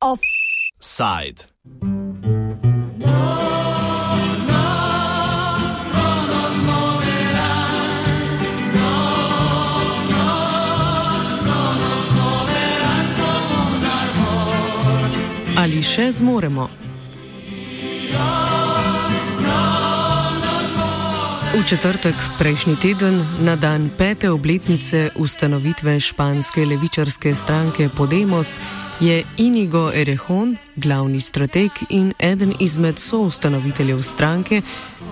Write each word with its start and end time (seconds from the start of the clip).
Offside. 0.00 1.44
Ali 15.56 15.82
še 15.82 16.12
zmoremo? 16.12 16.68
V 21.56 21.64
četrtek 21.64 22.14
prejšnji 22.38 22.76
teden, 22.76 23.24
na 23.40 23.56
dan 23.56 23.88
pete 23.98 24.28
obletnice 24.30 25.08
ustanovitve 25.16 26.00
španske 26.00 26.66
levičarske 26.66 27.34
stranke 27.34 27.88
Podemos, 27.88 28.58
je 29.00 29.24
Inigo 29.36 29.90
Erehon, 29.94 30.56
glavni 30.76 31.20
strateg 31.20 31.70
in 31.88 32.12
eden 32.18 32.52
izmed 32.60 32.98
soustanoviteljev 32.98 34.02
stranke, 34.02 34.60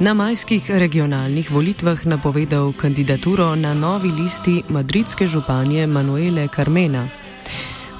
na 0.00 0.14
majskih 0.14 0.70
regionalnih 0.70 1.50
volitvah 1.50 2.06
napovedal 2.06 2.72
kandidaturo 2.76 3.54
na 3.56 3.74
novi 3.74 4.08
listi 4.08 4.62
madridske 4.68 5.26
županje 5.26 5.86
Manuele 5.86 6.48
Carmena. 6.56 7.23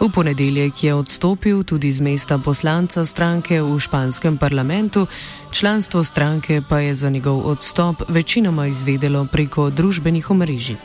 V 0.01 0.11
ponedeljek 0.11 0.84
je 0.84 0.95
odstopil 0.95 1.62
tudi 1.62 1.93
z 1.93 2.01
mesta 2.01 2.39
poslanca 2.39 3.05
stranke 3.05 3.62
v 3.62 3.79
španskem 3.79 4.39
parlamentu, 4.39 5.07
članstvo 5.51 6.05
stranke 6.05 6.62
pa 6.69 6.79
je 6.79 6.95
za 6.95 7.11
njegov 7.11 7.47
odstop 7.47 8.02
večinoma 8.09 8.66
izvedelo 8.66 9.25
preko 9.25 9.71
družbenih 9.71 10.30
omrežij. 10.30 10.77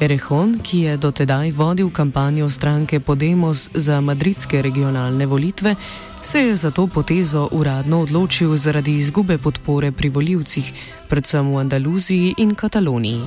Erehon, 0.00 0.58
ki 0.62 0.78
je 0.78 0.96
dotedaj 0.96 1.50
vodil 1.50 1.90
kampanjo 1.90 2.50
stranke 2.50 3.00
Podemos 3.00 3.68
za 3.74 4.00
madridske 4.00 4.62
regionalne 4.62 5.26
volitve, 5.26 5.76
se 6.22 6.40
je 6.40 6.56
za 6.56 6.70
to 6.70 6.86
potezo 6.86 7.48
uradno 7.52 8.00
odločil 8.00 8.56
zaradi 8.56 8.96
izgube 8.96 9.38
podpore 9.38 9.92
pri 9.92 10.08
voljivcih, 10.08 10.72
predvsem 11.08 11.54
v 11.54 11.58
Andaluziji 11.58 12.34
in 12.38 12.54
Kataloniji. 12.54 13.20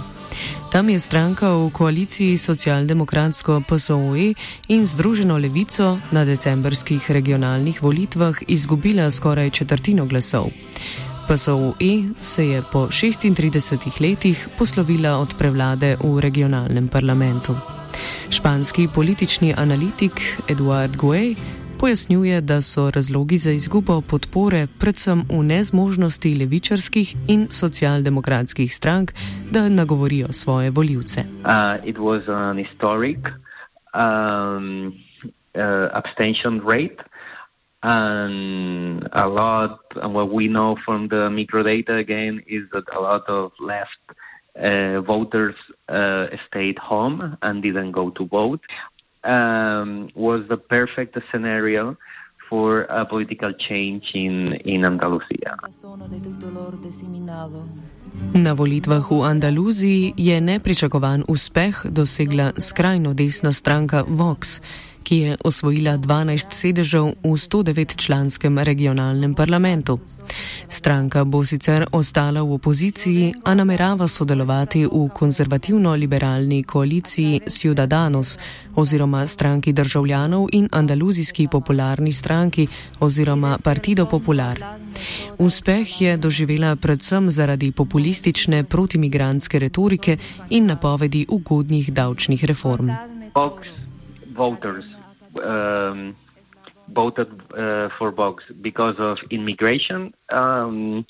Tam 0.71 0.89
je 0.89 0.99
stranka 0.99 1.49
v 1.55 1.69
koaliciji 1.71 2.37
socialdemokratsko 2.37 3.61
PSOE 3.67 4.33
in 4.67 4.85
Združeno 4.85 5.37
levico 5.37 5.99
na 6.11 6.25
decembrskih 6.25 7.11
regionalnih 7.11 7.83
volitvah 7.83 8.35
izgubila 8.47 9.11
skoraj 9.11 9.49
četrtino 9.49 10.05
glasov. 10.05 10.49
PSOE 11.27 12.03
se 12.19 12.47
je 12.47 12.61
po 12.71 12.87
36 12.87 14.01
letih 14.01 14.47
poslovila 14.57 15.17
od 15.17 15.35
prevlade 15.37 15.97
v 16.03 16.19
regionalnem 16.19 16.87
parlamentu. 16.87 17.55
Španski 18.29 18.87
politični 18.87 19.53
analitik 19.57 20.21
Eduard 20.47 20.97
Guay 20.97 21.35
pojasnjuje, 21.79 22.41
da 22.41 22.61
so 22.61 22.91
razlogi 22.91 23.37
za 23.37 23.51
izgubo 23.51 24.01
podpore 24.01 24.67
predvsem 24.79 25.23
v 25.29 25.43
nezmožnosti 25.43 26.35
levičarskih 26.35 27.15
in 27.27 27.47
socialdemokratskih 27.49 28.75
strank, 28.75 29.11
da 29.51 29.69
nagovorijo 29.69 30.27
svoje 30.31 30.69
voljivce. 30.69 31.21
Uh, 31.21 31.27
um, 33.93 34.93
uh, 35.53 35.89
And 37.87 39.07
a 39.11 39.27
lot, 39.27 39.79
and 40.01 40.15
what 40.15 40.31
we 40.33 40.47
know 40.47 40.75
from 40.85 41.07
the 41.07 41.29
microdata 41.29 41.99
again 41.99 42.41
is 42.47 42.63
that 42.73 42.83
a 42.97 42.99
lot 42.99 43.29
of 43.29 43.51
left 43.59 44.05
uh, 44.57 45.01
voters 45.01 45.55
uh, 45.89 46.25
stayed 46.47 46.79
home 46.79 47.37
and 47.41 47.61
didn't 47.61 47.91
go 47.91 48.09
to 48.09 48.25
vote. 48.25 48.61
Um, 49.25 50.13
was 50.13 50.45
the 50.53 50.57
perfect 50.57 51.17
scenario 51.31 51.97
for 52.49 52.85
a 52.89 53.05
political 53.05 53.51
change 53.57 54.03
in, 54.13 54.53
in 54.65 54.85
Andalusia. 54.85 55.57
Na 58.37 58.53
volitvah 58.53 59.01
v 59.01 59.11
Andaluziji 59.25 60.13
je 60.13 60.37
nepričakovan 60.37 61.25
uspeh 61.25 61.89
dosegla 61.89 62.53
skrajno 62.53 63.17
desna 63.17 63.49
stranka 63.49 64.05
Vox. 64.05 64.61
Ki 65.05 65.17
je 65.17 65.37
osvojila 65.45 65.97
12 66.01 66.49
sedežev 66.49 67.13
v 67.21 67.33
109-članskem 67.37 68.57
regionalnem 68.65 69.37
parlamentu. 69.37 69.99
Stranka 70.69 71.21
bo 71.23 71.45
sicer 71.45 71.85
ostala 71.93 72.41
v 72.41 72.57
opoziciji, 72.57 73.45
a 73.45 73.53
namerava 73.53 74.07
sodelovati 74.09 74.85
v 74.89 75.05
konzervativno-liberalni 75.13 76.63
koaliciji 76.65 77.45
Ciudadanos 77.45 78.37
oziroma 78.75 79.27
stranki 79.27 79.73
državljanov 79.73 80.49
in 80.51 80.67
andaluzijski 80.71 81.47
popularni 81.47 82.13
stranki 82.13 82.67
oziroma 82.99 83.57
Partido 83.61 84.05
Popular. 84.05 84.57
Uspeh 85.37 86.01
je 86.01 86.17
doživela 86.17 86.75
predvsem 86.75 87.29
zaradi 87.31 87.71
populistične 87.71 88.63
protimigranske 88.63 89.59
retorike 89.59 90.17
in 90.49 90.65
napovedi 90.65 91.25
ugodnih 91.29 91.93
davčnih 91.93 92.45
reform. 92.45 92.89
Fox 93.33 93.67
voters 94.35 94.94
um, 95.43 96.15
voted 96.89 97.29
uh, 97.51 97.89
for 97.97 98.11
Vox 98.11 98.43
because 98.61 98.95
of 98.99 99.17
immigration, 99.31 100.13
um, 100.29 101.05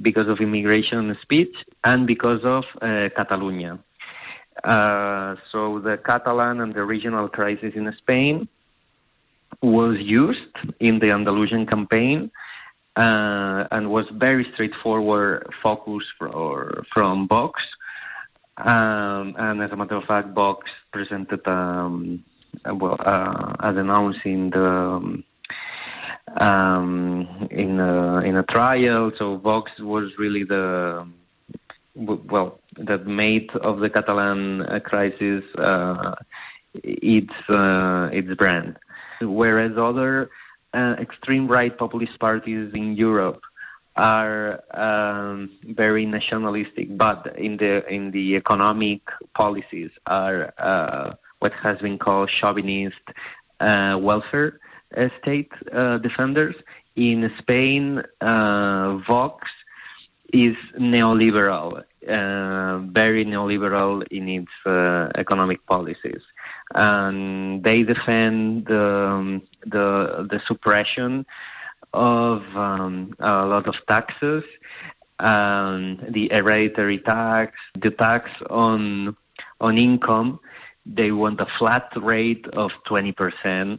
because 0.00 0.28
of 0.28 0.40
immigration 0.40 1.16
speech, 1.22 1.54
and 1.84 2.06
because 2.06 2.40
of 2.44 2.64
uh, 2.80 3.08
Catalonia. 3.16 3.78
Uh, 4.64 5.36
so 5.50 5.80
the 5.80 5.98
Catalan 6.04 6.60
and 6.60 6.74
the 6.74 6.84
regional 6.84 7.28
crisis 7.28 7.72
in 7.74 7.92
Spain 7.98 8.48
was 9.60 9.96
used 10.00 10.54
in 10.80 10.98
the 10.98 11.10
Andalusian 11.10 11.66
campaign 11.66 12.30
uh, 12.96 13.64
and 13.70 13.90
was 13.90 14.04
very 14.12 14.46
straightforward 14.52 15.46
focus 15.62 16.04
for, 16.18 16.84
from 16.92 17.28
Vox. 17.28 17.60
Um, 18.58 19.34
and 19.38 19.62
as 19.62 19.70
a 19.70 19.76
matter 19.76 19.96
of 19.96 20.04
fact, 20.04 20.28
Vox 20.34 20.68
presented 20.92 21.46
um, 21.46 22.24
well, 22.64 22.96
uh, 23.00 23.54
as 23.60 23.76
announced 23.76 24.20
in 24.24 24.50
the 24.50 24.64
um, 24.64 25.24
um, 26.38 27.48
in 27.50 27.80
a, 27.80 28.18
in 28.20 28.36
a 28.36 28.42
trial. 28.42 29.12
So 29.18 29.36
Vox 29.36 29.70
was 29.78 30.12
really 30.18 30.44
the 30.44 31.06
well 31.94 32.58
that 32.78 33.06
made 33.06 33.50
of 33.56 33.80
the 33.80 33.90
Catalan 33.90 34.62
uh, 34.62 34.80
crisis 34.80 35.44
uh, 35.58 36.14
its 36.74 37.34
uh, 37.48 38.08
its 38.12 38.32
brand, 38.34 38.78
whereas 39.20 39.72
other 39.76 40.30
uh, 40.72 40.96
extreme 40.98 41.48
right 41.48 41.76
populist 41.76 42.18
parties 42.18 42.72
in 42.74 42.96
Europe 42.96 43.42
are 43.94 44.62
um, 44.72 45.50
very 45.64 46.06
nationalistic, 46.06 46.96
but 46.96 47.34
in 47.36 47.58
the 47.58 47.86
in 47.92 48.10
the 48.12 48.36
economic 48.36 49.02
policies 49.34 49.90
are 50.06 51.18
what 51.42 51.52
has 51.66 51.76
been 51.78 51.98
called 51.98 52.30
chauvinist 52.40 53.04
uh, 53.58 53.96
welfare 54.00 54.60
uh, 54.96 55.08
state 55.20 55.50
uh, 55.72 55.98
defenders. 55.98 56.54
In 56.94 57.18
Spain, 57.40 58.02
uh, 58.20 58.98
Vox 59.08 59.48
is 60.32 60.56
neoliberal, 60.78 61.82
uh, 62.16 62.78
very 63.00 63.24
neoliberal 63.24 64.06
in 64.16 64.24
its 64.38 64.54
economic 65.16 65.66
policies. 65.66 66.22
And 66.74 67.64
they 67.64 67.82
defend 67.82 68.66
the, 68.66 68.86
um, 69.12 69.42
the, 69.66 70.28
the 70.30 70.40
suppression 70.46 71.26
of 71.92 72.42
um, 72.54 73.14
a 73.18 73.46
lot 73.46 73.66
of 73.66 73.74
taxes, 73.88 74.44
um, 75.18 75.98
the 76.08 76.30
hereditary 76.32 77.00
tax, 77.00 77.52
the 77.74 77.90
tax 77.90 78.30
on 78.48 79.16
on 79.62 79.78
income, 79.78 80.40
they 80.86 81.12
want 81.12 81.40
a 81.40 81.46
flat 81.58 81.88
rate 81.96 82.46
of 82.52 82.70
20% 82.90 83.78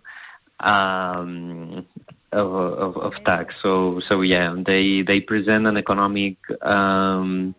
um, 0.60 1.86
of, 2.32 2.54
of, 2.54 2.98
of, 2.98 3.14
tax. 3.26 3.54
So, 3.62 4.02
so 4.10 4.22
yeah, 4.22 4.56
they, 4.66 5.02
they 5.02 5.20
present 5.20 5.68
an 5.68 5.78
economic, 5.78 6.38
um, 6.62 7.54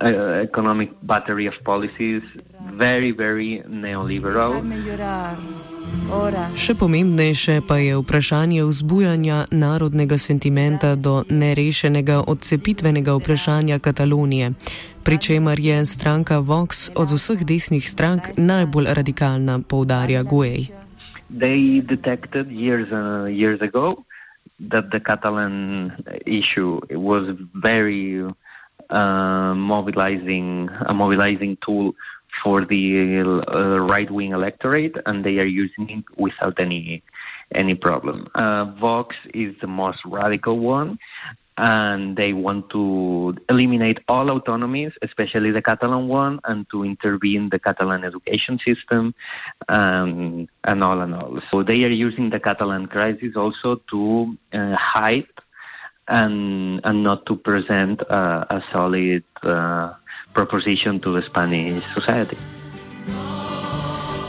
uh, 0.00 0.06
economic 0.42 0.90
battery 1.02 1.46
of 1.46 1.54
policies, 1.64 2.22
very, 2.72 3.10
very 3.10 3.62
neoliberal. 3.68 4.62
Še 6.56 6.74
pomembnejše 6.78 7.60
pa 7.66 7.76
je 7.82 7.98
vprašanje 7.98 8.64
vzbujanja 8.64 9.50
narodnega 9.50 10.16
sentimenta 10.16 10.94
do 10.94 11.26
nerešenega 11.28 12.22
odcepitvenega 12.30 13.12
vprašanja 13.18 13.78
Katalonije, 13.82 14.52
pri 15.04 15.18
čemer 15.18 15.58
je 15.58 15.82
stranka 15.86 16.38
Vox 16.38 16.90
od 16.94 17.10
vseh 17.10 17.42
desnih 17.44 17.82
strank 17.82 18.38
najbolj 18.38 18.86
radikalna, 18.94 19.58
poudarja 19.66 20.22
Guej. 20.22 20.70
They 21.30 21.82
detected 21.82 22.46
years, 22.52 22.88
uh, 22.92 23.26
years 23.26 23.60
ago 23.60 24.04
that 24.70 24.90
the 24.92 25.00
Catalan 25.00 25.90
issue 26.26 26.78
was 26.90 27.34
very 27.54 28.22
uh, 28.90 29.54
mobilizing 29.54 30.68
a 30.86 30.94
mobilizing 30.94 31.56
tool 31.64 31.94
for 32.42 32.64
the 32.64 33.20
uh, 33.20 33.82
right 33.82 34.10
wing 34.10 34.32
electorate, 34.32 34.96
and 35.06 35.24
they 35.24 35.38
are 35.38 35.46
using 35.46 35.90
it 35.90 36.04
without 36.16 36.60
any 36.60 37.02
any 37.54 37.74
problem. 37.74 38.28
Uh, 38.34 38.64
Vox 38.80 39.16
is 39.34 39.54
the 39.60 39.66
most 39.66 39.98
radical 40.06 40.58
one, 40.58 40.98
and 41.58 42.16
they 42.16 42.32
want 42.32 42.70
to 42.70 43.36
eliminate 43.48 43.98
all 44.08 44.30
autonomies, 44.30 44.92
especially 45.02 45.50
the 45.50 45.62
Catalan 45.62 46.08
one, 46.08 46.40
and 46.44 46.66
to 46.70 46.84
intervene 46.84 47.50
the 47.50 47.58
Catalan 47.58 48.04
education 48.04 48.58
system, 48.66 49.14
um, 49.68 50.48
and 50.64 50.82
all 50.82 51.00
and 51.00 51.14
all. 51.14 51.40
So 51.50 51.62
they 51.62 51.84
are 51.84 51.90
using 51.90 52.30
the 52.30 52.40
Catalan 52.40 52.86
crisis 52.86 53.36
also 53.36 53.82
to 53.90 54.36
uh, 54.52 54.76
hide 54.78 55.26
and 56.08 56.80
and 56.84 57.02
not 57.02 57.26
to 57.26 57.36
present 57.36 58.00
a 58.02 58.62
solid 58.72 59.24
uh, 59.42 59.92
proposition 60.34 61.00
to 61.00 61.12
the 61.12 61.22
Spanish 61.22 61.84
society. 61.94 62.38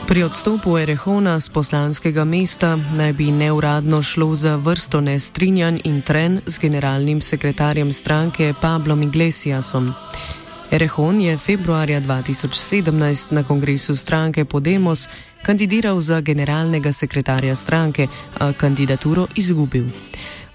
Pri 0.08 0.24
odstopu 0.24 0.78
Erehona 0.78 1.40
z 1.40 1.50
poslanskega 1.50 2.26
mesta 2.28 2.76
naj 2.76 3.14
bi 3.14 3.32
neuradno 3.32 4.04
šlo 4.04 4.36
za 4.36 4.56
vrsto 4.56 5.02
nestrinjanj 5.02 5.80
in 5.84 6.02
tren 6.02 6.42
z 6.46 6.60
generalnim 6.60 7.22
sekretarjem 7.22 7.94
stranke 7.94 8.54
Pablom 8.62 9.04
Iglesiasom. 9.04 9.94
Erehon 10.72 11.22
je 11.22 11.38
februarja 11.38 12.02
2017 12.02 13.32
na 13.32 13.44
kongresu 13.44 13.96
stranke 13.96 14.46
Podemos 14.46 15.08
kandidiral 15.46 16.02
za 16.02 16.22
generalnega 16.22 16.92
sekretarja 16.92 17.56
stranke, 17.56 18.08
a 18.40 18.54
kandidaturo 18.54 19.28
izgubil. 19.36 19.86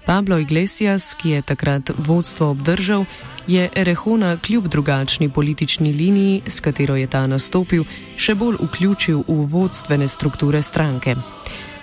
Pablo 0.05 0.37
Iglesias, 0.37 1.13
ki 1.13 1.29
je 1.29 1.41
takrat 1.41 1.91
vodstvo 1.97 2.49
obdržal, 2.49 3.05
je 3.49 3.69
Erehona 3.75 4.37
kljub 4.37 4.67
drugačni 4.67 5.29
politični 5.29 5.93
liniji, 5.93 6.41
s 6.45 6.59
katero 6.59 6.95
je 6.95 7.07
ta 7.07 7.23
nastopil, 7.27 7.83
še 8.15 8.35
bolj 8.35 8.59
vključil 8.61 9.23
v 9.27 9.45
vodstvene 9.49 10.07
strukture 10.07 10.61
stranke. 10.61 11.15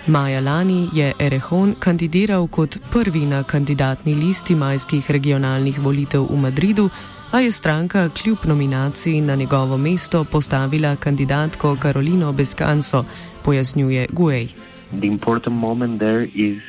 Maja 0.07 0.39
lani 0.41 0.87
je 0.93 1.11
Erehon 1.19 1.75
kandidiral 1.79 2.47
kot 2.47 2.77
prvi 2.91 3.25
na 3.25 3.43
kandidatni 3.43 4.15
listi 4.15 4.55
majskih 4.55 5.11
regionalnih 5.11 5.81
volitev 5.83 6.29
v 6.31 6.39
Madridu, 6.45 6.87
a 7.35 7.43
je 7.43 7.51
stranka 7.51 8.07
kljub 8.15 8.47
nominaciji 8.47 9.21
na 9.21 9.35
njegovo 9.35 9.77
mesto 9.77 10.23
postavila 10.23 10.95
kandidatko 10.95 11.75
Karolino 11.79 12.31
Beskanso, 12.31 13.03
pojasnjuje 13.43 14.07
Guej. 14.13 14.47
Pomemben 15.19 15.53
moment 15.53 16.01
je 16.33 16.61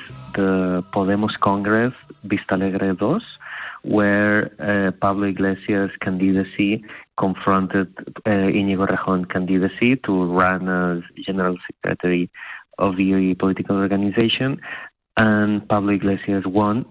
Podemos 0.92 1.32
Congress 1.44 1.94
Vista 2.22 2.54
Alegre 2.54 2.94
2. 2.94 3.37
Where 3.88 4.52
uh, 4.60 4.90
Pablo 5.00 5.28
Iglesias' 5.28 5.90
candidacy 6.02 6.84
confronted 7.16 7.88
uh, 8.26 8.30
Inigo 8.30 8.84
Rajon 8.86 9.24
candidacy 9.24 9.96
to 9.96 10.24
run 10.24 10.68
as 10.68 11.02
general 11.24 11.56
secretary 11.66 12.30
of 12.78 12.96
the 12.96 13.34
political 13.34 13.76
organization, 13.76 14.60
and 15.16 15.66
Pablo 15.68 15.94
Iglesias 15.94 16.44
won. 16.46 16.84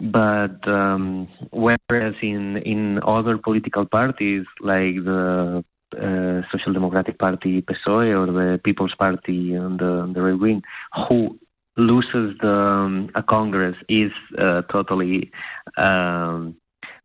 But 0.00 0.66
um, 0.66 1.28
whereas 1.50 2.14
in 2.22 2.56
in 2.58 2.98
other 3.04 3.36
political 3.36 3.84
parties 3.84 4.46
like 4.60 4.94
the 5.04 5.62
uh, 5.94 6.40
Social 6.50 6.72
Democratic 6.72 7.18
Party 7.18 7.60
PSOE 7.60 8.08
or 8.20 8.26
the 8.32 8.58
People's 8.64 8.94
Party 8.98 9.54
on 9.56 9.76
the, 9.76 9.90
on 10.04 10.12
the 10.14 10.22
right 10.22 10.38
wing, 10.38 10.62
who 11.08 11.38
loses 11.76 12.36
the 12.40 12.52
um, 12.52 13.10
a 13.14 13.22
Congress 13.22 13.76
is 13.88 14.12
uh, 14.38 14.62
totally 14.62 15.30
um, 15.76 16.56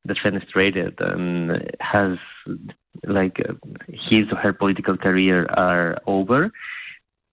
defenestrated 0.08 1.00
and 1.00 1.72
has 1.80 2.18
like 3.06 3.40
uh, 3.48 3.54
his 4.10 4.24
or 4.32 4.38
her 4.38 4.54
political 4.54 4.98
career 4.98 5.46
are 5.50 5.98
over. 6.08 6.52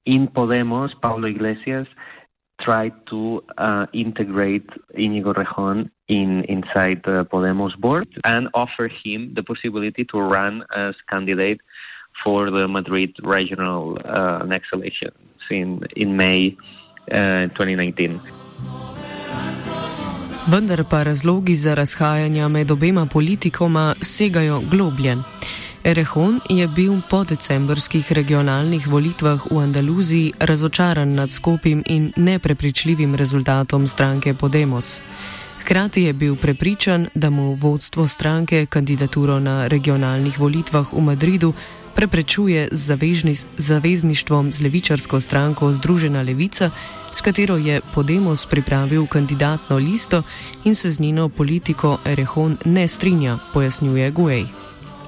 In 0.04 0.28
Podemos, 0.28 0.90
Pablo 1.00 1.28
Iglesias 1.28 1.86
tried 2.60 2.94
to 3.08 3.44
uh, 3.56 3.86
integrate 3.92 4.68
Inigo 4.94 5.32
Rejon 5.32 5.90
in 6.08 6.44
inside 6.44 7.02
the 7.04 7.24
Podemos 7.30 7.78
board 7.78 8.08
and 8.24 8.48
offer 8.54 8.90
him 9.04 9.32
the 9.34 9.42
possibility 9.42 10.04
to 10.04 10.18
run 10.18 10.64
as 10.74 10.94
candidate 11.08 11.60
for 12.24 12.50
the 12.50 12.66
Madrid 12.66 13.14
regional 13.22 13.98
uh, 14.04 14.42
next 14.44 14.68
elections 14.72 15.14
in 15.50 15.82
in 15.94 16.16
May 16.16 16.56
2019. 17.12 18.18
Vendar 20.46 20.84
pa 20.90 21.02
razlogi 21.02 21.56
za 21.56 21.74
razhajanja 21.74 22.48
med 22.48 22.70
obema 22.70 23.06
politikoma 23.06 23.94
segajo 24.02 24.62
globlje. 24.70 25.16
Erehon 25.84 26.40
je 26.48 26.68
bil 26.68 27.00
po 27.10 27.24
decembrskih 27.24 28.12
regionalnih 28.12 28.88
volitvah 28.88 29.46
v 29.50 29.58
Andaluziji 29.58 30.32
razočaran 30.40 31.14
nad 31.14 31.30
skupim 31.30 31.82
in 31.86 32.12
neprepričljivim 32.16 33.14
rezultatom 33.14 33.86
stranke 33.86 34.34
Podemos. 34.34 35.00
Hkrati 35.60 36.02
je 36.02 36.12
bil 36.12 36.36
prepričan, 36.36 37.06
da 37.14 37.30
mu 37.30 37.54
vodstvo 37.54 38.06
stranke 38.06 38.66
kandidaturo 38.66 39.40
na 39.40 39.66
regionalnih 39.66 40.40
volitvah 40.40 40.92
v 40.92 41.00
Madridu 41.00 41.52
preprečuje 41.98 42.70
z 42.70 42.94
zavezništvom 43.58 44.54
z 44.54 44.62
levičarsko 44.62 45.18
stranko 45.18 45.74
Združena 45.74 46.22
levica, 46.22 46.70
s 47.10 47.18
katero 47.18 47.58
je 47.58 47.82
Podemos 47.94 48.46
pripravil 48.46 49.06
kandidatno 49.10 49.82
listo 49.82 50.22
in 50.64 50.74
se 50.78 50.94
z 50.94 51.00
njeno 51.00 51.28
politiko 51.28 51.98
Erehon 52.06 52.56
ne 52.64 52.88
strinja, 52.88 53.38
pojasnjuje 53.52 54.10
Guej. 54.10 54.46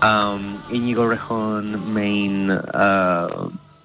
Um, 0.03 0.59
Inigo 0.73 1.07
Erehon 1.07 1.95
main 1.95 2.51
uh, 2.51 2.59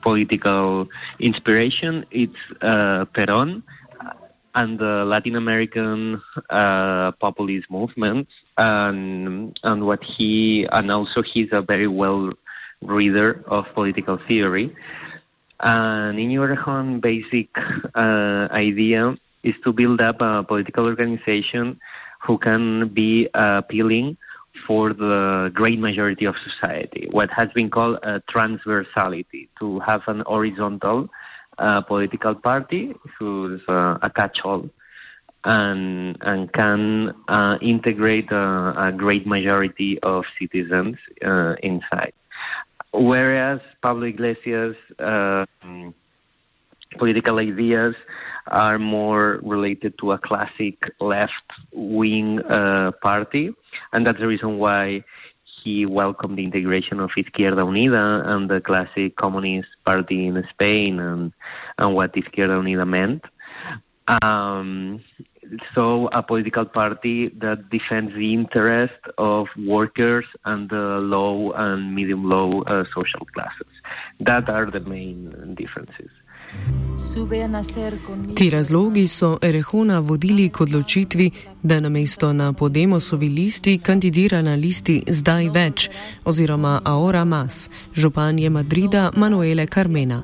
political 0.01 0.89
inspiration 1.19 2.09
it's 2.09 2.41
uh, 2.65 3.05
Perón 3.13 3.61
and 4.55 4.79
the 4.79 5.05
Latin 5.05 5.35
American 5.35 6.17
uh, 6.49 7.11
populist 7.21 7.69
movements 7.69 8.31
and 8.57 9.53
and 9.63 9.83
what 9.83 9.99
he 10.17 10.65
and 10.71 10.89
also 10.89 11.21
he's 11.33 11.51
a 11.51 11.61
very 11.61 11.87
well 11.87 12.33
reader 12.81 13.43
of 13.47 13.65
political 13.73 14.19
theory. 14.27 14.75
And 15.59 16.19
in 16.19 16.37
Oregon, 16.37 16.99
basic 16.99 17.49
uh, 17.95 18.47
idea 18.51 19.15
is 19.43 19.53
to 19.63 19.73
build 19.73 20.01
up 20.01 20.21
a 20.21 20.43
political 20.43 20.85
organization 20.85 21.79
who 22.21 22.37
can 22.37 22.89
be 22.89 23.29
uh, 23.33 23.61
appealing 23.63 24.17
for 24.67 24.93
the 24.93 25.51
great 25.53 25.79
majority 25.79 26.25
of 26.25 26.35
society, 26.43 27.07
what 27.11 27.29
has 27.29 27.49
been 27.53 27.69
called 27.69 27.99
a 28.03 28.21
transversality, 28.33 29.47
to 29.59 29.79
have 29.79 30.01
an 30.07 30.23
horizontal 30.25 31.07
uh, 31.57 31.81
political 31.81 32.35
party 32.35 32.93
who's 33.17 33.61
uh, 33.67 33.97
a 34.01 34.09
catch-all 34.09 34.69
and, 35.43 36.17
and 36.21 36.51
can 36.51 37.13
uh, 37.27 37.57
integrate 37.61 38.31
a, 38.31 38.73
a, 38.77 38.91
great 38.91 39.27
majority 39.27 39.99
of 40.01 40.23
citizens 40.39 40.97
uh, 41.23 41.53
inside. 41.61 42.13
Whereas 42.97 43.59
Pablo 43.81 44.05
Iglesias' 44.05 44.77
uh, 44.99 45.45
political 46.97 47.39
ideas 47.39 47.95
are 48.47 48.79
more 48.79 49.39
related 49.43 49.97
to 49.99 50.11
a 50.13 50.17
classic 50.17 50.77
left 50.99 51.49
wing 51.73 52.41
uh, 52.41 52.91
party, 53.01 53.53
and 53.91 54.07
that's 54.07 54.19
the 54.19 54.27
reason 54.27 54.57
why 54.57 55.03
he 55.63 55.85
welcomed 55.85 56.37
the 56.37 56.43
integration 56.43 56.99
of 56.99 57.09
Izquierda 57.17 57.63
Unida 57.63 58.33
and 58.33 58.49
the 58.49 58.61
classic 58.61 59.15
communist 59.17 59.69
party 59.83 60.27
in 60.27 60.41
Spain 60.51 60.99
and, 60.99 61.33
and 61.77 61.93
what 61.95 62.13
Izquierda 62.13 62.61
Unida 62.61 62.87
meant. 62.87 63.25
Um, 64.21 65.01
so 65.73 66.09
a 66.11 66.21
political 66.23 66.65
party 66.65 67.29
that 67.39 67.69
defends 67.69 68.13
the 68.13 68.33
interest 68.33 69.01
of 69.17 69.47
workers 69.57 70.25
and 70.45 70.69
the 70.69 70.99
low 71.01 71.51
and 71.51 71.95
medium 71.95 72.29
low 72.29 72.61
uh, 72.63 72.83
social 72.95 73.25
classes. 73.33 73.67
That 74.19 74.49
are 74.49 74.69
the 74.69 74.79
main 74.79 75.55
differences. 75.57 76.09
Ti 78.35 78.49
razlogi 78.49 79.07
so 79.07 79.37
Erehona 79.41 79.99
vodili 79.99 80.49
k 80.49 80.61
odločitvi, 80.61 81.31
da 81.63 81.79
namesto 81.79 82.33
na 82.33 82.53
Podemosovi 82.53 83.29
listi 83.29 83.77
kandidira 83.77 84.41
na 84.41 84.55
listi 84.55 85.03
zdaj 85.07 85.49
več, 85.49 85.89
oziroma 86.25 86.81
Aora 86.83 87.25
Mas, 87.25 87.69
županje 87.93 88.49
Madrida 88.49 89.11
Manuele 89.15 89.67
Carmena. 89.67 90.23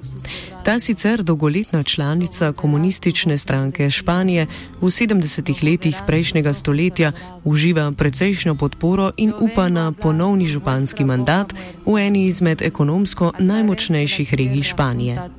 Ta 0.64 0.80
sicer 0.80 1.24
dolgoletna 1.24 1.84
članica 1.84 2.52
komunistične 2.52 3.38
stranke 3.38 3.90
Španije 3.90 4.48
v 4.82 4.86
70-ih 4.86 5.64
letih 5.64 5.96
prejšnjega 6.08 6.54
stoletja 6.54 7.12
uživa 7.44 7.92
precejšnjo 7.98 8.56
podporo 8.56 9.12
in 9.18 9.34
upa 9.40 9.70
na 9.70 9.92
ponovni 9.92 10.46
županski 10.46 11.06
mandat 11.06 11.54
v 11.86 11.98
eni 11.98 12.26
izmed 12.26 12.62
ekonomsko 12.62 13.32
najmočnejših 13.40 14.34
regij 14.34 14.64
Španije. 14.64 15.30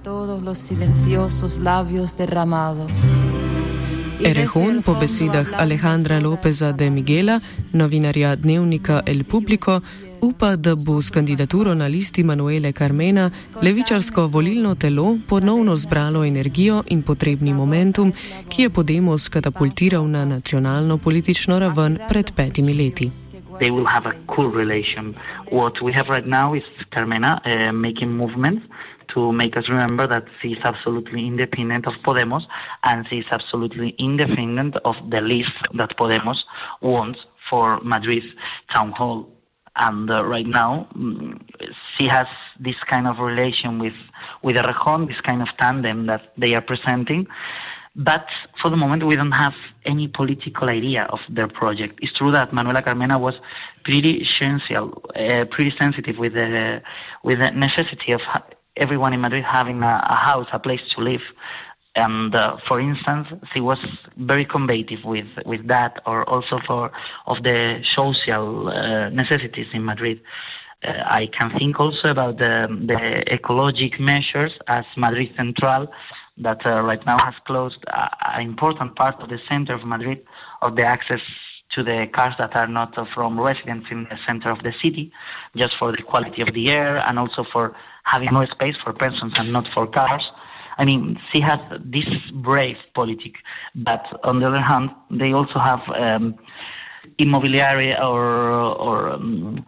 Erehon 4.22 4.82
po 4.82 4.94
besedah 4.94 5.46
Alejandra 5.58 6.18
Lopeza 6.20 6.72
de 6.72 6.90
Miguela, 6.90 7.40
novinarja 7.72 8.36
dnevnika 8.36 9.02
El 9.06 9.24
Publico, 9.24 9.80
upa, 10.20 10.56
da 10.56 10.74
bo 10.74 11.02
s 11.02 11.10
kandidaturo 11.10 11.74
na 11.74 11.86
listi 11.86 12.24
Manuele 12.24 12.72
Carmena 12.72 13.30
levičarsko 13.62 14.26
volilno 14.26 14.74
telo 14.74 15.18
ponovno 15.28 15.76
zbralo 15.76 16.24
energijo 16.24 16.82
in 16.88 17.02
potrebni 17.02 17.54
momentum, 17.54 18.12
ki 18.48 18.62
je 18.62 18.70
Podemos 18.70 19.28
katapultiral 19.28 20.10
na 20.10 20.24
nacionalno 20.24 20.98
politično 20.98 21.58
raven 21.58 21.98
pred 22.08 22.32
petimi 22.34 22.74
leti. 22.74 23.10
They 23.60 23.70
will 23.70 23.86
have 23.86 24.06
a 24.08 24.14
cool 24.26 24.50
relation. 24.50 25.14
What 25.50 25.74
we 25.82 25.92
have 25.92 26.08
right 26.08 26.26
now 26.26 26.54
is 26.54 26.64
Carmena 26.90 27.40
uh, 27.44 27.72
making 27.72 28.10
movements 28.16 28.71
to 29.14 29.32
make 29.32 29.56
us 29.56 29.64
remember 29.68 30.06
that 30.06 30.24
she 30.40 30.48
is 30.48 30.58
absolutely 30.64 31.26
independent 31.26 31.86
of 31.86 31.94
Podemos 32.04 32.42
and 32.84 33.06
she 33.08 33.16
is 33.16 33.26
absolutely 33.30 33.94
independent 33.98 34.76
of 34.84 34.94
the 35.10 35.20
list 35.20 35.52
that 35.74 35.96
Podemos 35.98 36.36
wants 36.80 37.18
for 37.48 37.80
Madrid's 37.82 38.26
town 38.74 38.92
hall. 38.92 39.28
And 39.76 40.10
uh, 40.10 40.24
right 40.24 40.46
now, 40.46 40.88
mm, 40.96 41.40
she 41.98 42.06
has 42.08 42.26
this 42.60 42.76
kind 42.90 43.06
of 43.06 43.18
relation 43.18 43.78
with 43.78 43.94
with 44.42 44.56
Errejón, 44.56 45.06
this 45.06 45.20
kind 45.26 45.40
of 45.40 45.48
tandem 45.58 46.06
that 46.06 46.32
they 46.36 46.54
are 46.54 46.60
presenting. 46.60 47.26
But 47.94 48.26
for 48.60 48.70
the 48.70 48.76
moment, 48.76 49.06
we 49.06 49.16
don't 49.16 49.32
have 49.32 49.52
any 49.84 50.08
political 50.08 50.68
idea 50.68 51.04
of 51.04 51.18
their 51.28 51.48
project. 51.48 51.98
It's 52.02 52.16
true 52.16 52.32
that 52.32 52.52
Manuela 52.52 52.82
Carmena 52.82 53.18
was 53.18 53.34
pretty 53.84 54.22
essential, 54.22 55.02
uh, 55.14 55.44
pretty 55.50 55.72
sensitive 55.78 56.16
with 56.18 56.34
the 56.34 56.82
with 57.22 57.40
the 57.40 57.50
necessity 57.50 58.12
of 58.12 58.20
everyone 58.76 59.12
in 59.12 59.20
Madrid 59.20 59.44
having 59.44 59.82
a, 59.82 60.00
a 60.08 60.14
house, 60.14 60.46
a 60.52 60.58
place 60.58 60.80
to 60.94 61.00
live. 61.02 61.22
And 61.94 62.34
uh, 62.34 62.56
for 62.68 62.80
instance, 62.80 63.28
she 63.54 63.60
was 63.60 63.78
very 64.16 64.44
combative 64.44 65.00
with, 65.04 65.26
with 65.44 65.68
that, 65.68 66.00
or 66.06 66.28
also 66.28 66.58
for 66.66 66.90
of 67.26 67.42
the 67.42 67.80
social 67.84 68.68
uh, 68.68 69.10
necessities 69.10 69.66
in 69.74 69.84
Madrid. 69.84 70.20
Uh, 70.82 70.92
I 71.04 71.28
can 71.38 71.56
think 71.58 71.78
also 71.78 72.10
about 72.10 72.38
the, 72.38 72.66
the 72.86 73.24
ecologic 73.30 74.00
measures 74.00 74.52
as 74.68 74.84
Madrid 74.96 75.30
Central, 75.36 75.88
that 76.38 76.64
uh, 76.66 76.82
right 76.82 77.04
now 77.04 77.18
has 77.22 77.34
closed 77.46 77.84
an 77.86 78.40
important 78.40 78.96
part 78.96 79.20
of 79.20 79.28
the 79.28 79.38
center 79.50 79.76
of 79.76 79.84
Madrid 79.84 80.24
of 80.62 80.76
the 80.76 80.86
access 80.86 81.20
to 81.74 81.82
the 81.82 82.06
cars 82.14 82.34
that 82.38 82.54
are 82.54 82.66
not 82.66 82.94
from 83.14 83.40
residents 83.40 83.86
in 83.90 84.04
the 84.04 84.18
center 84.26 84.50
of 84.50 84.62
the 84.62 84.72
city, 84.82 85.12
just 85.56 85.72
for 85.78 85.92
the 85.92 86.02
quality 86.02 86.42
of 86.42 86.52
the 86.54 86.70
air 86.70 86.96
and 87.06 87.18
also 87.18 87.44
for 87.52 87.74
having 88.04 88.28
more 88.32 88.46
space 88.46 88.74
for 88.82 88.92
persons 88.92 89.32
and 89.36 89.52
not 89.52 89.66
for 89.74 89.86
cars. 89.86 90.22
I 90.78 90.84
mean, 90.84 91.18
she 91.32 91.40
has 91.42 91.58
this 91.84 92.08
brave 92.34 92.76
politic, 92.94 93.34
but 93.74 94.04
on 94.24 94.40
the 94.40 94.46
other 94.46 94.60
hand, 94.62 94.90
they 95.10 95.32
also 95.32 95.58
have 95.58 95.80
um, 95.94 96.34
immobiliary 97.18 97.94
or 97.98 98.24
or 98.52 99.10
um, 99.10 99.64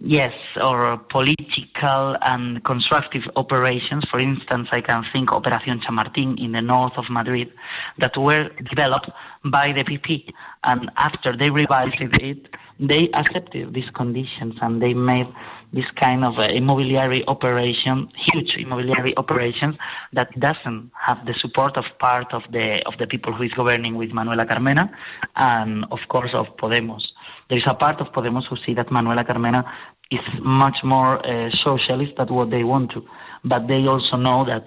yes, 0.00 0.32
or 0.62 0.98
political 1.10 2.16
and 2.22 2.64
constructive 2.64 3.22
operations. 3.36 4.04
For 4.10 4.18
instance, 4.20 4.68
I 4.72 4.80
can 4.80 5.04
think 5.12 5.30
Operación 5.30 5.80
Chamartín 5.80 6.38
in 6.42 6.52
the 6.52 6.62
north 6.62 6.94
of 6.96 7.04
Madrid 7.10 7.52
that 7.98 8.16
were 8.16 8.48
developed 8.70 9.10
by 9.44 9.72
the 9.72 9.84
PP, 9.84 10.32
and 10.64 10.90
after 10.96 11.36
they 11.36 11.50
revised 11.50 11.96
it, 12.20 12.48
they 12.80 13.08
accepted 13.12 13.74
these 13.74 13.90
conditions 13.94 14.54
and 14.60 14.80
they 14.80 14.94
made 14.94 15.26
this 15.72 15.84
kind 16.00 16.24
of 16.24 16.38
uh, 16.38 16.48
immobiliary 16.54 17.26
operation, 17.26 18.08
huge 18.32 18.54
immobiliary 18.56 19.16
operations 19.16 19.76
that 20.12 20.28
doesn't 20.38 20.90
have 20.98 21.26
the 21.26 21.34
support 21.38 21.76
of 21.76 21.84
part 21.98 22.32
of 22.32 22.42
the 22.52 22.80
of 22.86 22.94
the 22.98 23.06
people 23.06 23.32
who 23.34 23.42
is 23.42 23.52
governing 23.52 23.96
with 23.96 24.10
Manuela 24.12 24.46
Carmena, 24.46 24.90
and 25.36 25.84
of 25.90 25.98
course 26.08 26.30
of 26.34 26.46
Podemos. 26.56 27.02
There 27.48 27.58
is 27.58 27.64
a 27.66 27.74
part 27.74 28.00
of 28.00 28.08
Podemos 28.12 28.44
who 28.48 28.56
see 28.64 28.74
that 28.74 28.90
Manuela 28.90 29.24
Carmena 29.24 29.64
is 30.10 30.20
much 30.42 30.76
more 30.84 31.24
uh, 31.26 31.50
socialist 31.50 32.12
than 32.16 32.28
what 32.28 32.50
they 32.50 32.62
want 32.62 32.92
to, 32.92 33.04
but 33.44 33.66
they 33.68 33.86
also 33.86 34.16
know 34.16 34.44
that 34.44 34.64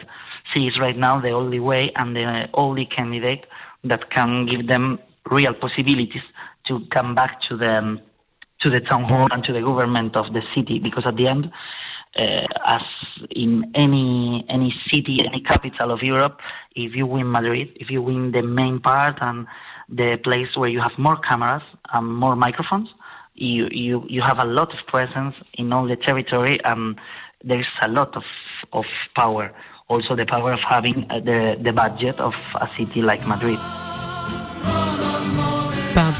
she 0.53 0.65
is 0.65 0.79
right 0.79 0.97
now 0.97 1.19
the 1.19 1.29
only 1.29 1.59
way 1.59 1.91
and 1.95 2.15
the 2.15 2.49
only 2.53 2.85
candidate 2.85 3.45
that 3.83 4.09
can 4.11 4.47
give 4.47 4.67
them 4.67 4.99
real 5.29 5.53
possibilities 5.53 6.23
to 6.67 6.79
come 6.91 7.15
back 7.15 7.41
to 7.49 7.57
the 7.57 8.01
to 8.61 8.69
the 8.69 8.79
town 8.81 9.03
hall 9.05 9.27
and 9.31 9.43
to 9.43 9.53
the 9.53 9.61
government 9.61 10.15
of 10.15 10.33
the 10.33 10.41
city. 10.55 10.77
Because 10.77 11.03
at 11.05 11.17
the 11.17 11.27
end 11.27 11.51
uh, 12.19 12.45
as 12.65 12.81
in 13.29 13.71
any 13.75 14.45
any 14.49 14.73
city 14.91 15.17
any 15.25 15.41
capital 15.41 15.91
of 15.91 16.01
Europe 16.01 16.39
if 16.75 16.95
you 16.95 17.05
win 17.05 17.31
Madrid 17.31 17.69
if 17.75 17.89
you 17.89 18.01
win 18.01 18.31
the 18.31 18.41
main 18.41 18.79
part 18.79 19.17
and 19.21 19.47
the 19.91 20.17
place 20.23 20.55
where 20.55 20.69
you 20.69 20.79
have 20.79 20.97
more 20.97 21.17
cameras 21.17 21.63
and 21.93 22.07
more 22.07 22.35
microphones. 22.35 22.89
You 23.35 23.67
you 23.71 24.05
you 24.07 24.21
have 24.21 24.39
a 24.39 24.45
lot 24.45 24.73
of 24.73 24.79
presence 24.87 25.35
in 25.53 25.71
all 25.73 25.85
the 25.87 25.95
territory 25.95 26.57
and 26.63 26.97
there's 27.43 27.67
a 27.81 27.87
lot 27.87 28.15
of 28.15 28.23
of 28.73 28.85
power. 29.15 29.53
Also 29.87 30.15
the 30.15 30.25
power 30.25 30.51
of 30.51 30.59
having 30.67 31.05
uh, 31.09 31.19
the 31.19 31.57
the 31.61 31.73
budget 31.73 32.19
of 32.19 32.33
a 32.55 32.69
city 32.77 33.01
like 33.01 33.27
Madrid 33.27 33.59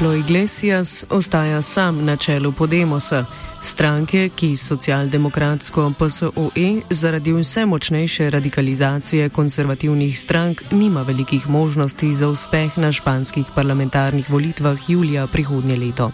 Pablo 0.02 0.18
Iglesias 0.18 1.04
ostaja 1.10 1.62
sam 1.62 2.04
na 2.04 2.16
čelu 2.16 2.52
Podemosa, 2.52 3.24
stranke, 3.60 4.28
ki 4.34 4.56
socialdemokratsko 4.56 5.92
PSOE 5.98 6.82
zaradi 6.90 7.32
vse 7.32 7.66
močnejše 7.66 8.30
radikalizacije 8.30 9.28
konservativnih 9.28 10.18
strank 10.18 10.62
nima 10.70 11.02
velikih 11.02 11.48
možnosti 11.48 12.14
za 12.14 12.28
uspeh 12.28 12.78
na 12.78 12.92
španskih 12.92 13.46
parlamentarnih 13.54 14.30
volitvah 14.30 14.78
julija 14.88 15.26
prihodnje 15.26 15.76
leto. 15.76 16.10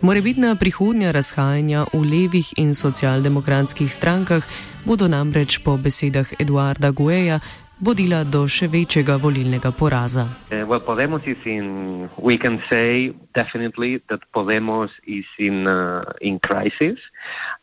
Morebitna 0.00 0.54
prihodnja 0.54 1.10
razhajanja 1.10 1.86
v 1.92 2.02
levih 2.04 2.52
in 2.56 2.74
socialdemokratskih 2.74 3.92
strankah 3.92 4.44
bodo 4.84 5.08
namreč 5.08 5.58
po 5.64 5.76
besedah 5.76 6.32
Eduarda 6.38 6.90
Gueja 6.90 7.40
vodila 7.80 8.24
do 8.24 8.44
še 8.44 8.68
večjega 8.68 9.16
volilnega 9.16 9.72
poraza. 9.72 10.26
Uh, 10.52 10.66
well, 10.68 10.80
Podemos 10.80 11.26
is 11.26 11.40
in, 11.46 12.10
we 12.18 12.36
can 12.36 12.62
say 12.70 13.12
definitely 13.34 14.02
that 14.08 14.20
Podemos 14.34 14.90
is 15.06 15.24
in, 15.38 15.66
uh, 15.66 16.04
in 16.20 16.38
crisis. 16.38 16.98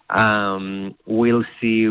Um, 0.09 0.95
we'll 1.05 1.45
see, 1.61 1.89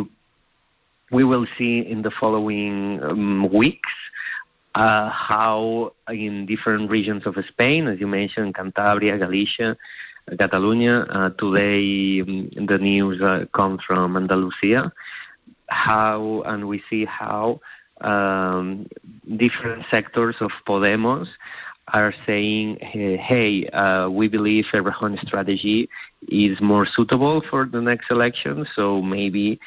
we 1.11 1.23
will 1.25 1.47
see 1.56 1.78
in 1.78 2.02
the 2.02 2.11
following 2.11 3.00
um, 3.02 3.49
weeks 3.52 3.95
uh, 4.75 5.09
how 5.11 5.92
in 6.11 6.47
different 6.47 6.90
regions 6.90 7.23
of 7.26 7.37
Spain, 7.49 7.87
as 7.87 8.00
you 8.00 8.06
mentioned, 8.06 8.54
Cantabria, 8.54 9.18
Galicia, 9.18 9.76
Catalonia, 10.38 11.06
uh, 11.09 11.30
today 11.38 12.21
um, 12.21 12.50
the 12.66 12.78
news 12.78 13.23
uh, 13.23 13.45
comes 13.54 13.80
from 13.87 14.16
Andalusia, 14.16 14.92
how, 15.68 16.42
and 16.45 16.66
we 16.66 16.83
see 16.90 17.04
how 17.04 17.61
um, 18.00 18.86
different 19.36 19.84
sectors 19.92 20.36
of 20.40 20.50
Podemos 20.68 21.26
are 21.92 22.12
saying, 22.26 22.78
hey, 22.80 23.68
uh, 23.72 24.08
we 24.10 24.28
believe 24.28 24.64
Errejón 24.74 25.18
strategy 25.26 25.88
is 26.28 26.60
more 26.60 26.86
suitable 26.96 27.42
for 27.48 27.64
the 27.64 27.80
next 27.80 28.10
election, 28.10 28.66
so 28.74 29.00
maybe 29.00 29.60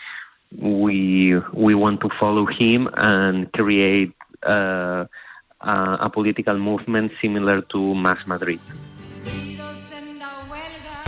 we 0.57 1.35
we 1.53 1.75
want 1.75 2.01
to 2.01 2.09
follow 2.19 2.45
him 2.59 2.89
and 2.97 3.51
create 3.53 4.13
uh, 4.45 5.05
a, 5.61 5.97
a 6.01 6.09
political 6.09 6.57
movement 6.57 7.11
similar 7.21 7.61
to 7.61 7.95
Mass 7.95 8.19
Madrid. 8.25 8.59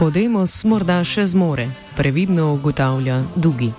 Podemos 0.02 0.64
morda 0.66 1.04
še 1.06 1.28
zmore, 1.30 1.68
previdno 1.94 2.56
ugotavlja 2.56 3.22
Dugi. 3.38 3.70